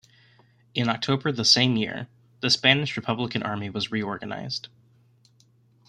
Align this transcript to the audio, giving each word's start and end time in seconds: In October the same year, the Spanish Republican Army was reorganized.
In 0.73 0.89
October 0.89 1.31
the 1.31 1.45
same 1.45 1.75
year, 1.75 2.07
the 2.39 2.49
Spanish 2.49 2.97
Republican 2.97 3.43
Army 3.43 3.69
was 3.69 3.91
reorganized. 3.91 4.67